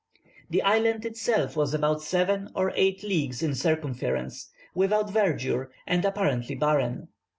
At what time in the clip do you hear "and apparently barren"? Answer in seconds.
5.85-7.09